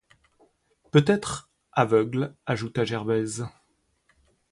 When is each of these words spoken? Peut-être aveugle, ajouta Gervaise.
Peut-être 0.89 1.51
aveugle, 1.73 2.35
ajouta 2.47 2.83
Gervaise. 2.85 3.45